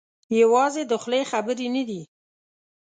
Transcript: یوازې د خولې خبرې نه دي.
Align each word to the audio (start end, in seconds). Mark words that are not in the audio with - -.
یوازې 0.41 0.81
د 0.87 0.93
خولې 1.01 1.21
خبرې 1.31 1.67
نه 1.75 1.83
دي. 1.89 2.01